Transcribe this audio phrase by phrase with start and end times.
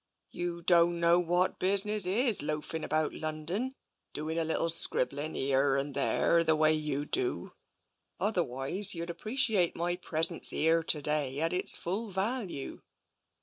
[0.31, 3.75] You don't know what business is, loafing about Lon don
[4.13, 7.53] doing a little scribbling heerr and therre the way you do,
[8.19, 12.81] otherwise you'd appreciate my presence heerr to day at its full value."